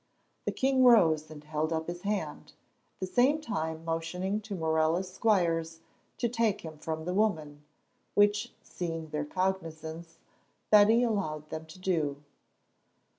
[0.45, 2.53] The king rose and held up his hand,
[2.95, 5.81] at the same time motioning to Morella's squires
[6.17, 7.61] to take him from the woman,
[8.15, 10.17] which, seeing their cognizance,
[10.71, 12.23] Betty allowed them to do.